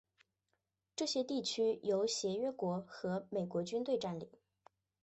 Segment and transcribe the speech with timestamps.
[0.95, 4.27] 这些地区由协约国和美国军队占领。